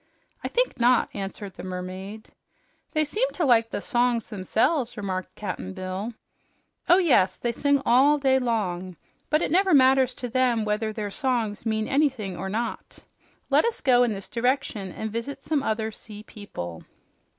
"I 0.43 0.47
think 0.47 0.79
not," 0.79 1.09
answered 1.13 1.53
the 1.53 1.63
mermaid. 1.63 2.29
"They 2.93 3.05
seem 3.05 3.29
to 3.33 3.45
like 3.45 3.69
the 3.69 3.81
songs 3.81 4.29
themselves," 4.29 4.97
remarked 4.97 5.35
Cap'n 5.35 5.73
Bill. 5.73 6.15
"Oh 6.89 6.97
yes, 6.97 7.37
they 7.37 7.51
sing 7.51 7.83
all 7.85 8.17
day 8.17 8.39
long. 8.39 8.97
But 9.29 9.43
it 9.43 9.51
never 9.51 9.75
matters 9.75 10.15
to 10.15 10.27
them 10.27 10.65
whether 10.65 10.91
their 10.91 11.11
songs 11.11 11.67
mean 11.67 11.87
anything 11.87 12.35
or 12.35 12.49
not. 12.49 12.97
Let 13.51 13.63
us 13.63 13.79
go 13.79 14.01
in 14.01 14.11
this 14.11 14.27
direction 14.27 14.91
and 14.91 15.11
visit 15.11 15.43
some 15.43 15.61
other 15.61 15.91
sea 15.91 16.23
people." 16.23 16.83